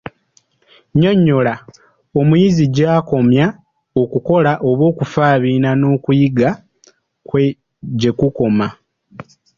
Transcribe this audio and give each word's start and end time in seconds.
Nnyonnyola: 0.91 1.53
Omuyizi 2.19 2.63
gy'akomya 2.75 3.45
okukola 4.01 4.51
oba 4.69 4.83
okufaabiina 4.91 5.69
n'okuyiga 5.79 6.49
kwe 7.27 7.43
gye 7.99 8.11
kukoma. 8.19 8.67